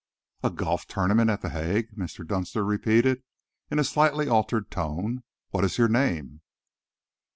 "A 0.41 0.49
golf 0.49 0.87
tournament 0.87 1.29
at 1.29 1.43
The 1.43 1.49
Hague!" 1.51 1.91
Mr. 1.95 2.25
Dunster 2.27 2.65
repeated, 2.65 3.21
in 3.69 3.77
a 3.77 3.83
slightly 3.83 4.27
altered 4.27 4.71
tone. 4.71 5.21
"What 5.51 5.63
is 5.63 5.77
your 5.77 5.89
name?" 5.89 6.41